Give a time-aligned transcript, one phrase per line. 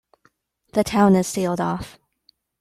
[0.73, 1.99] The town is sealed off.